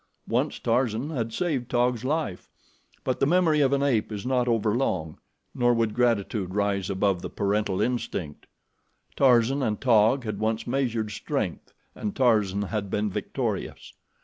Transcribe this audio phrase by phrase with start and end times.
[0.27, 2.49] Once Tarzan had saved Taug's life;
[3.03, 5.19] but the memory of an ape is not overlong,
[5.53, 8.47] nor would gratitude rise above the parental instinct.
[9.15, 13.93] Tarzan and Taug had once measured strength, and Tarzan had been victorious.